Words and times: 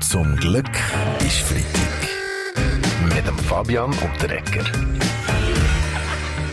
Zum 0.00 0.34
Glück 0.36 0.70
ist 1.20 1.40
Freitag. 1.40 3.14
Mit 3.14 3.26
dem 3.26 3.36
Fabian 3.36 3.90
und 3.90 4.22
der 4.22 4.38
Ecker. 4.38 4.64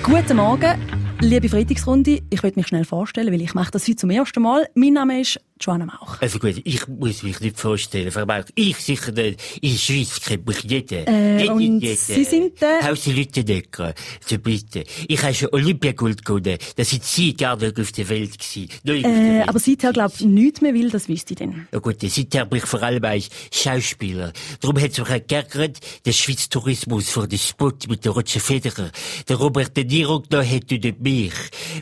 Guten 0.03 0.37
Morgen, 0.37 0.75
liebe 1.21 1.47
Freitagsrunde. 1.47 2.21
Ich 2.29 2.43
möchte 2.43 2.59
mich 2.59 2.67
schnell 2.67 2.83
vorstellen, 2.83 3.31
weil 3.31 3.41
ich 3.41 3.53
mache 3.53 3.71
das 3.71 3.87
heute 3.87 3.95
zum 3.95 4.09
ersten 4.09 4.41
Mal. 4.41 4.67
Mein 4.75 4.93
Name 4.93 5.21
ist 5.21 5.39
Joanna 5.59 5.85
Mauch. 5.85 6.21
Also 6.21 6.39
gut, 6.39 6.61
ich 6.63 6.87
muss 6.87 7.23
mich 7.23 7.39
nicht 7.39 7.59
vorstellen, 7.59 8.11
Frau 8.11 8.25
Mauch. 8.25 8.43
Ich 8.55 8.77
sicher 8.77 9.11
nicht. 9.11 9.39
In 9.61 9.71
der 9.71 9.77
Schweiz 9.77 10.19
kennt 10.21 10.47
mich 10.47 10.63
jeder. 10.63 11.07
Äh, 11.07 11.41
Jeder, 11.41 11.53
und 11.55 11.79
jeder. 11.81 11.95
Sie 11.95 12.23
sind 12.23 12.61
der? 12.61 12.87
Hause 12.87 13.11
Lüttendecker. 13.11 13.93
So 14.25 14.37
bitte. 14.37 14.83
Ich 15.07 15.21
habe 15.21 15.33
schon 15.33 15.49
Olympiagold 15.51 16.23
gewonnen. 16.25 16.57
Da 16.75 16.83
sind 16.83 17.03
Sie 17.03 17.35
gar 17.35 17.57
nicht 17.57 17.79
auf 17.79 17.91
der 17.91 18.09
Welt 18.09 18.37
gewesen. 18.37 18.69
Äh, 18.85 19.03
Welt. 19.03 19.49
aber 19.49 19.59
seither 19.59 19.93
glaube 19.93 20.13
ich 20.17 20.25
nichts 20.25 20.61
mehr 20.61 20.73
will, 20.73 20.89
das 20.89 21.07
wüsste 21.09 21.33
ich 21.33 21.37
denn. 21.39 21.67
Ja 21.71 21.79
gut, 21.79 21.97
seither 22.01 22.45
bin 22.45 22.59
ich 22.59 22.65
vor 22.65 22.81
allem 22.83 23.03
als 23.03 23.29
Schauspieler. 23.51 24.33
Darum 24.61 24.79
hat 24.81 24.91
es 24.91 24.97
mich 24.97 25.07
auch 25.09 25.27
geärgert, 25.27 25.79
der 26.05 26.11
Schweiz 26.11 26.49
Tourismus 26.49 27.09
vor 27.09 27.27
dem 27.27 27.39
Spot 27.39 27.73
mit 27.87 28.05
der 28.05 28.11
Roger 28.13 28.39
Federer. 28.39 28.91
Der 29.27 29.35
Robert 29.35 29.75
De 29.75 29.83
Niro 29.83 30.21
genommen 30.21 30.49
hat 30.49 30.71
und 30.71 30.83
nicht 30.83 30.99
mich. 31.01 31.33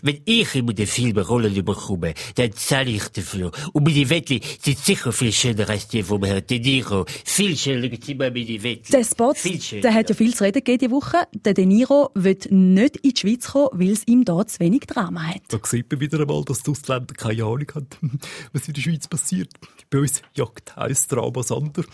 Wenn 0.01 0.21
ich 0.25 0.55
immer 0.55 0.73
den 0.73 0.87
Film 0.87 1.17
Rollen 1.17 1.65
bekomme, 1.65 2.13
dann 2.35 2.51
zahle 2.53 2.91
ich 2.91 3.07
dafür. 3.09 3.51
Und 3.73 3.83
meine 3.87 4.09
Wettli 4.09 4.41
sind 4.61 4.77
sicher 4.77 5.11
viel 5.11 5.31
schöner 5.31 5.69
als 5.69 5.87
die 5.87 6.03
vom 6.03 6.23
Herrn 6.23 6.45
De 6.45 6.59
Niro. 6.59 7.05
Viel 7.23 7.55
schöner 7.57 7.89
sind 7.89 8.09
immer 8.09 8.29
meine 8.29 8.63
Wettli. 8.63 8.91
Der 8.91 9.03
Spot, 9.03 9.33
Viel 9.33 9.61
schöner. 9.61 9.81
der 9.81 9.93
hat 9.93 10.09
ja 10.09 10.15
viel 10.15 10.33
zu 10.35 10.43
reden 10.43 10.63
gegeben 10.63 10.79
diese 10.79 10.91
Woche. 10.91 11.27
Der 11.33 11.53
De 11.53 11.65
Niro 11.65 12.09
wird 12.13 12.51
nicht 12.51 12.97
in 12.97 13.11
die 13.11 13.19
Schweiz 13.19 13.47
kommen, 13.47 13.69
weil 13.73 13.91
es 13.91 14.07
ihm 14.07 14.25
da 14.25 14.45
zu 14.45 14.59
wenig 14.59 14.81
Drama 14.81 15.23
hat. 15.23 15.41
Da 15.49 15.59
sieht 15.63 15.91
man 15.91 15.99
wieder 16.01 16.19
einmal, 16.19 16.43
dass 16.43 16.63
die 16.63 16.71
Ausländer 16.71 17.13
keine 17.13 17.43
Ahnung 17.43 17.67
haben, 17.73 17.87
was 18.53 18.67
in 18.67 18.73
der 18.73 18.81
Schweiz 18.81 19.07
passiert. 19.07 19.49
Bei 19.89 19.99
uns 19.99 20.21
jagt 20.35 20.77
eins 20.77 21.07
Drama 21.07 21.31
das 21.31 21.51
andere. 21.51 21.85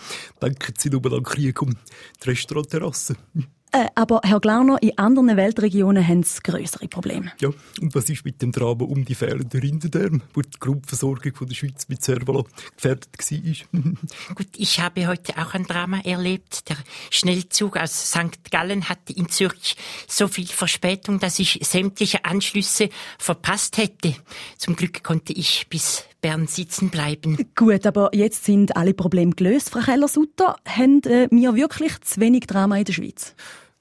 Denken 0.42 0.74
sie 0.78 0.90
nur 0.90 1.06
an 1.14 1.24
Krieg 1.24 1.62
um 1.62 1.76
die 2.24 2.30
Restaurantterrassen. 2.30 3.18
Äh, 3.74 3.88
aber 3.96 4.20
Herr 4.24 4.42
Glauner, 4.42 4.78
in 4.82 4.98
anderen 4.98 5.38
Weltregionen 5.38 6.06
haben 6.06 6.24
sie 6.24 6.42
größere 6.42 6.90
Probleme. 6.90 7.32
Ja, 7.40 7.50
und 7.80 7.96
was 7.96 8.10
ist 8.10 8.26
mit 8.26 8.42
dem 8.42 8.52
Drama 8.52 8.84
um 8.84 9.06
die 9.06 9.16
fehlenden 9.16 9.62
Rindendärme, 9.62 10.22
wo 10.34 10.42
die 10.42 10.60
Grundversorgung 10.60 11.34
von 11.34 11.48
der 11.48 11.56
Schweiz 11.56 11.88
mit 11.88 12.04
Servola 12.04 12.44
gefährdet 12.76 13.08
war? 13.18 13.82
Gut, 14.36 14.48
ich 14.58 14.82
habe 14.82 15.08
heute 15.08 15.38
auch 15.38 15.54
ein 15.54 15.64
Drama 15.64 16.02
erlebt. 16.02 16.68
Der 16.70 16.76
Schnellzug 17.12 17.78
aus 17.78 18.12
St. 18.12 18.52
Gallen 18.52 18.90
hatte 18.90 19.14
in 19.14 19.30
Zürich 19.30 19.78
so 20.06 20.28
viel 20.28 20.48
Verspätung, 20.48 21.20
dass 21.20 21.40
ich 21.40 21.60
sämtliche 21.64 22.26
Anschlüsse 22.26 22.90
verpasst 23.20 23.78
hätte. 23.78 24.16
Zum 24.58 24.76
Glück 24.76 25.02
konnte 25.02 25.32
ich 25.32 25.68
bis 25.70 26.04
Bern 26.22 26.48
sitzen 26.48 26.90
bleiben. 26.90 27.38
Gut, 27.56 27.86
aber 27.88 28.12
jetzt 28.14 28.46
sind 28.46 28.76
alle 28.76 28.94
Probleme 28.94 29.32
gelöst, 29.32 29.72
Frau 29.72 29.80
Keller-Sutter. 29.80 30.56
Haben 30.68 31.02
äh, 31.04 31.28
wir 31.32 31.56
wirklich 31.56 32.00
zu 32.02 32.20
wenig 32.20 32.46
Drama 32.46 32.78
in 32.78 32.86
der 32.86 32.94
Schweiz? 32.94 33.34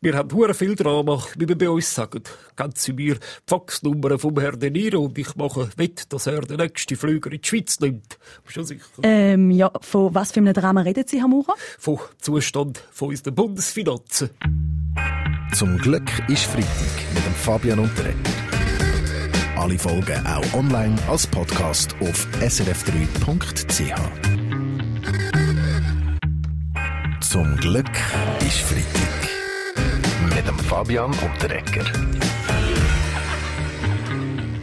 Wir 0.03 0.17
haben 0.17 0.33
hure 0.35 0.55
viel 0.55 0.75
Drama, 0.77 1.23
wie 1.37 1.47
wir 1.47 1.59
bei 1.59 1.69
uns 1.69 1.95
sagen. 1.95 2.23
Geben 2.57 2.73
Sie 2.75 2.95
mir 2.95 3.17
die 3.17 3.21
Faxnummer 3.47 4.19
vom 4.19 4.41
Herrn 4.41 4.59
De 4.59 4.71
Niro 4.71 5.01
und 5.01 5.19
ich 5.19 5.37
mache 5.37 5.69
wett, 5.77 6.11
dass 6.11 6.27
er 6.27 6.41
den 6.41 6.57
nächsten 6.57 6.97
Flüger 6.97 7.31
in 7.31 7.43
die 7.43 7.47
Schweiz 7.47 7.79
nimmt. 7.81 8.19
Schon 8.47 8.65
sicher. 8.65 8.87
Ähm, 9.03 9.51
ja, 9.51 9.71
von 9.83 10.15
was 10.15 10.33
für 10.33 10.41
einem 10.41 10.55
Drama 10.55 10.81
reden 10.81 11.05
Sie, 11.07 11.21
Herr 11.21 11.29
Maurer? 11.29 11.55
Vom 11.79 11.99
Zustand 12.19 12.83
von 12.91 13.11
unseren 13.11 13.35
Bundesfinanzen. 13.35 14.31
Zum 15.53 15.77
Glück 15.77 16.11
ist 16.29 16.45
Freitag 16.45 17.15
mit 17.15 17.27
dem 17.27 17.35
Fabian 17.35 17.81
Ecker. 17.81 18.15
Alle 19.57 19.79
Folgen 19.79 20.27
auch 20.27 20.55
online 20.55 20.97
als 21.11 21.27
Podcast 21.27 21.95
auf 22.01 22.27
srf3.ch. 22.41 23.95
Zum 27.21 27.57
Glück 27.57 27.91
ist 28.47 28.61
Freitag. 28.61 29.20
Fabian 30.71 31.11
und 31.11 31.43
der 31.43 31.51
Ecker. 31.51 31.85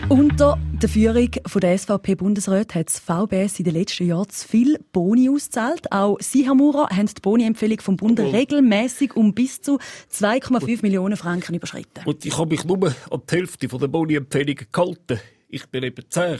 Unter 0.08 0.58
der 0.82 0.88
Führung 0.88 1.32
von 1.46 1.60
der 1.60 1.78
SVP-Bundesrat 1.78 2.76
hat 2.76 2.88
das 2.88 3.00
VBS 3.00 3.60
in 3.60 3.66
den 3.66 3.74
letzten 3.74 4.08
Jahren 4.08 4.30
zu 4.30 4.48
viel 4.48 4.80
Boni 4.94 5.30
ausgezahlt. 5.30 5.92
Auch 5.92 6.18
Sie, 6.22 6.46
Herr 6.46 6.56
Maurer, 6.56 6.88
haben 6.96 7.08
die 7.08 7.22
Boni-Empfehlung 7.22 7.82
vom 7.82 7.98
Bund 7.98 8.22
regelmäßig 8.22 9.18
um 9.18 9.34
bis 9.34 9.62
zu 9.62 9.80
2,5 10.14 10.82
Millionen 10.82 11.18
Franken 11.18 11.56
überschritten. 11.56 12.06
Und 12.06 12.26
ich 12.26 12.38
habe 12.38 12.52
mich 12.52 12.64
nur 12.64 12.88
an 13.12 13.22
die 13.30 13.36
Hälfte 13.36 13.68
von 13.68 13.80
der 13.82 13.90
Boni-Empfehlungen 13.90 14.66
gehalten. 14.72 15.20
Ich 15.50 15.66
bin 15.68 15.82
eben 15.84 16.04
zäh. 16.10 16.38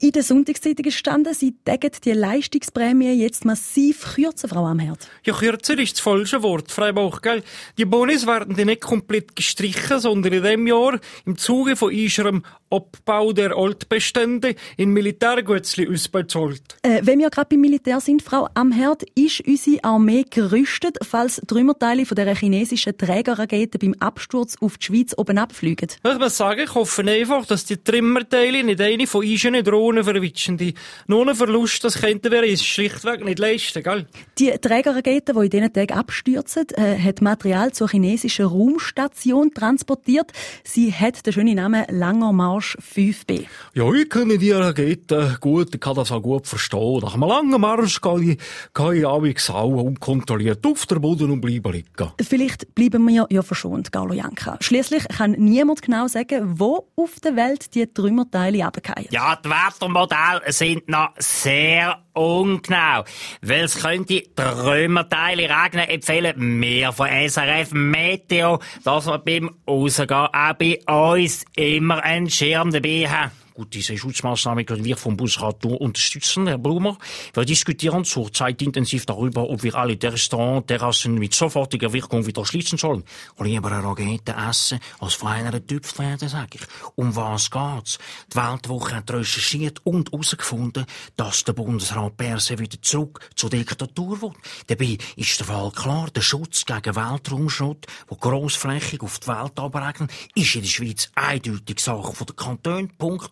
In 0.00 0.12
der 0.12 0.22
Sonntagszeitung 0.22 0.84
ist 0.84 0.92
gestanden, 0.92 1.32
Sie 1.32 1.54
tägen 1.64 1.92
die 2.04 2.12
Leistungsprämie 2.12 3.12
jetzt 3.12 3.46
massiv 3.46 4.14
kürzen, 4.14 4.50
Frau 4.50 4.66
Amherd. 4.66 5.08
Ja, 5.24 5.32
kürzer 5.32 5.78
ist 5.78 5.94
das 5.94 6.00
falsche 6.00 6.42
Wort, 6.42 6.74
Bauch, 6.94 7.22
gell? 7.22 7.42
Die 7.78 7.86
Bonis 7.86 8.26
werden 8.26 8.54
nicht 8.54 8.82
komplett 8.82 9.34
gestrichen, 9.34 9.98
sondern 9.98 10.34
in 10.34 10.42
dem 10.42 10.66
Jahr 10.66 11.00
im 11.24 11.38
Zuge 11.38 11.74
von 11.74 11.94
unserem 11.94 12.42
Abbau 12.70 13.32
der 13.32 13.56
Altbestände 13.56 14.54
in 14.76 14.90
Militärgützli 14.90 15.88
ausbezahlt. 15.88 16.62
Äh, 16.82 17.00
wenn 17.02 17.18
wir 17.18 17.28
gerade 17.30 17.48
beim 17.50 17.60
Militär 17.60 18.00
sind, 18.00 18.22
Frau 18.22 18.48
Amherd, 18.54 19.02
ist 19.14 19.40
unsere 19.46 19.82
Armee 19.82 20.24
gerüstet, 20.28 20.98
falls 21.02 21.42
Trümmerteile 21.46 22.06
von 22.06 22.14
der 22.14 22.34
chinesischen 22.36 22.96
Trägerrakete 22.96 23.78
beim 23.78 23.94
Absturz 23.98 24.56
auf 24.60 24.78
die 24.78 24.86
Schweiz 24.86 25.14
oben 25.16 25.38
abfliegen? 25.38 25.88
Ich 26.06 26.18
muss 26.18 26.36
sagen, 26.36 26.60
ich 26.64 26.74
hoffe 26.74 27.02
einfach, 27.02 27.44
dass 27.46 27.64
die 27.64 27.76
Trimmerteile 27.76 28.62
nicht 28.62 28.80
eine 28.80 29.06
von 29.06 29.26
unseren 29.26 29.64
Drohnen 29.64 30.04
verwitschen. 30.04 30.74
Nur 31.06 31.22
einen 31.22 31.34
Verlust, 31.34 31.82
das 31.82 32.00
könnten 32.00 32.30
wir 32.30 32.42
uns 32.42 32.64
schlichtweg 32.64 33.24
nicht 33.24 33.38
leisten, 33.40 33.82
gell? 33.82 34.06
Die 34.38 34.50
Trägerrakete, 34.50 35.32
die 35.32 35.44
in 35.44 35.50
diesen 35.50 35.72
Tagen 35.72 35.94
abstürzen, 35.94 36.66
äh, 36.76 36.96
hat 36.96 37.20
Material 37.20 37.72
zur 37.72 37.88
chinesischen 37.88 38.46
Raumstation 38.46 39.52
transportiert. 39.52 40.32
Sie 40.62 40.92
hat 40.92 41.26
den 41.26 41.32
schönen 41.32 41.56
Namen 41.56 41.84
Langer 41.88 42.32
Marsch 42.32 42.59
5B. 42.60 43.46
Ja, 43.74 43.92
ich 43.92 44.08
kenne 44.08 44.38
die 44.38 44.52
Rakete 44.52 45.36
gut, 45.40 45.74
ich 45.74 45.80
kann 45.80 45.94
das 45.96 46.12
auch 46.12 46.22
gut 46.22 46.46
verstehen. 46.46 47.00
Nach 47.02 47.14
einem 47.14 47.28
langen 47.28 47.60
Marsch 47.60 48.00
gehe 48.00 48.32
ich, 48.32 48.38
gehe 48.74 48.94
ich 48.94 49.04
auch 49.04 49.20
auch 49.50 49.82
unkontrolliert 49.82 50.64
auf 50.66 50.86
den 50.86 51.00
Boden 51.00 51.30
und 51.30 51.40
bleibe 51.40 51.72
liegen. 51.72 52.12
Vielleicht 52.20 52.74
bleiben 52.74 53.06
wir 53.06 53.26
ja 53.30 53.42
verschont, 53.42 53.90
Carlo 53.92 54.14
Janka. 54.14 54.56
Schließlich 54.60 55.08
kann 55.08 55.32
niemand 55.32 55.82
genau 55.82 56.06
sagen, 56.06 56.58
wo 56.58 56.88
auf 56.96 57.20
der 57.20 57.36
Welt 57.36 57.74
die 57.74 57.86
Trümmerteile 57.86 58.64
runterfallen. 58.64 59.08
Ja, 59.10 59.36
die 59.36 59.48
Wettermodelle 59.48 60.52
sind 60.52 60.88
noch 60.88 61.10
sehr 61.18 61.98
ungenau. 62.14 63.04
Weil 63.42 63.64
es 63.64 63.80
könnte 63.80 64.22
Trümmerteile 64.34 65.48
regnen, 65.48 65.88
empfehlen 65.88 66.60
wir 66.60 66.92
von 66.92 67.08
SRF 67.08 67.72
Meteo, 67.72 68.60
dass 68.84 69.06
wir 69.06 69.18
beim 69.18 69.50
Rausgehen 69.66 70.10
auch 70.10 70.54
bei 70.54 70.78
uns 70.86 71.44
immer 71.56 72.02
einen 72.02 72.30
Schirm 72.30 72.70
dabei 72.72 73.08
haben. 73.08 73.39
Gut, 73.60 73.74
diese 73.74 73.94
Schutzmaßnahmen 73.94 74.64
können 74.64 74.86
wir 74.86 74.96
vom 74.96 75.18
Bundesrat 75.18 75.62
nur 75.64 75.78
unterstützen, 75.82 76.46
Herr 76.46 76.56
Blumer. 76.56 76.96
Wir 77.34 77.44
diskutieren 77.44 78.06
zurzeit 78.06 78.62
intensiv 78.62 79.04
darüber, 79.04 79.50
ob 79.50 79.62
wir 79.62 79.74
alle 79.74 79.98
Restaurants, 80.02 80.66
Terrassen 80.66 81.16
mit 81.16 81.34
sofortiger 81.34 81.92
Wirkung 81.92 82.24
wieder 82.24 82.46
schließen 82.46 82.78
sollen. 82.78 83.04
Lieber 83.38 83.70
eine 83.70 83.84
Rakete 83.84 84.34
essen, 84.48 84.80
als 84.98 85.12
von 85.12 85.28
einer 85.28 85.66
Tüpft 85.66 85.98
werden, 85.98 86.26
sag 86.26 86.54
ich. 86.54 86.62
Um 86.94 87.14
was 87.14 87.50
geht's? 87.50 87.98
Die 88.32 88.36
Weltwoche 88.36 88.96
hat 88.96 89.10
recherchiert 89.10 89.84
und 89.84 90.10
herausgefunden, 90.10 90.86
dass 91.16 91.44
der 91.44 91.52
Bundesrat 91.52 92.16
Perse 92.16 92.58
wieder 92.58 92.80
zurück 92.80 93.28
zur 93.34 93.50
Diktatur 93.50 94.22
will. 94.22 94.32
Dabei 94.68 94.96
ist 95.16 95.38
der 95.38 95.46
Fall 95.46 95.70
klar, 95.72 96.08
der 96.10 96.22
Schutz 96.22 96.64
gegen 96.64 96.96
Weltraumschrott, 96.96 97.84
der 98.08 98.16
grossflächig 98.16 99.02
auf 99.02 99.18
die 99.18 99.26
Welt 99.26 99.58
abregnen, 99.60 100.08
ist 100.34 100.54
in 100.54 100.62
der 100.62 100.68
Schweiz 100.68 101.10
eindeutig 101.14 101.80
Sache 101.80 102.24
der 102.24 102.34
Kantone. 102.34 102.88
Punkt. 102.96 103.30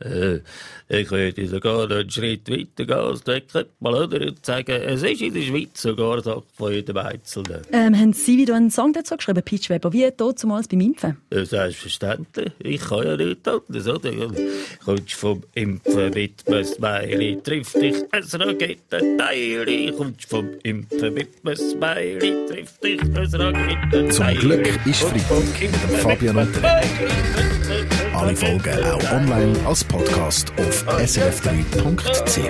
Äh, 0.00 0.40
ich 0.88 1.10
würde 1.10 1.46
sogar 1.48 1.90
einen 1.90 2.08
Schritt 2.10 2.48
weiter 2.48 2.84
gehen 2.84 2.92
als 2.92 3.24
der 3.24 3.42
mal 3.80 3.94
oder 3.94 4.26
und 4.26 4.44
sagen, 4.46 4.80
es 4.82 5.02
ist 5.02 5.20
in 5.20 5.34
der 5.34 5.42
Schweiz 5.42 5.82
sogar 5.82 6.22
Sache 6.22 6.44
von 6.56 6.72
jedem 6.72 6.96
Einzelnen. 6.96 7.62
Ähm, 7.72 7.98
haben 7.98 8.12
Sie 8.12 8.38
wieder 8.38 8.54
einen 8.54 8.70
Song 8.70 8.92
dazu 8.92 9.16
geschrieben, 9.16 9.42
Peach 9.42 9.68
Weber, 9.70 9.92
wie 9.92 10.08
dort 10.16 10.38
zumals 10.38 10.68
beim 10.68 10.80
Impfen? 10.80 11.16
Ja, 11.32 11.44
Selbstverständlich. 11.44 12.52
Ich 12.60 12.80
kann 12.80 13.06
ja 13.06 13.16
nicht 13.16 13.46
anders, 13.48 13.88
oder? 13.88 14.10
Kommst 14.84 15.14
vom 15.14 15.42
Impfen 15.54 16.10
mit 16.14 16.46
einem 16.46 16.64
Smiley, 16.64 17.38
trifft 17.42 17.74
dich 17.82 17.96
ein 18.12 18.22
Raketenteil. 18.22 19.92
Kommst 19.96 20.28
vom 20.28 20.48
Impfen 20.62 21.14
mit 21.14 21.28
einem 21.44 21.56
Smiley, 21.56 22.46
trifft 22.46 22.84
dich 22.84 23.02
ein 23.02 23.16
Raketenteil. 23.16 24.10
Zum 24.10 24.26
Glück 24.38 24.86
ist 24.86 25.02
Freitag 25.02 26.00
Fabian 26.02 26.36
und. 26.36 27.47
Alle 28.18 28.34
Folgen 28.34 28.84
auch 28.84 29.12
online 29.12 29.54
als 29.64 29.84
Podcast 29.84 30.52
auf 30.58 30.84
srf3.ch. 30.88 32.48